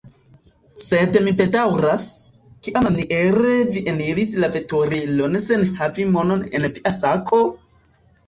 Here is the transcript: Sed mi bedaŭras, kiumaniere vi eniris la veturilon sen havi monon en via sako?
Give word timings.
Sed 0.83 1.17
mi 1.25 1.31
bedaŭras, 1.41 2.05
kiumaniere 2.67 3.53
vi 3.75 3.83
eniris 3.93 4.33
la 4.43 4.49
veturilon 4.55 5.37
sen 5.45 5.67
havi 5.83 6.07
monon 6.17 6.43
en 6.61 6.65
via 6.79 6.95
sako? 7.03 7.43